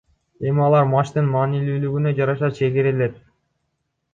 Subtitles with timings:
[0.51, 3.21] Эми алар матчтын маанилүүлүгүнө жараша чегерилет